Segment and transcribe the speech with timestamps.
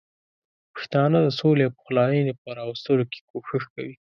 [0.75, 3.95] پښتانه د سولې او پخلاینې په راوستلو کې کوښښ کوي.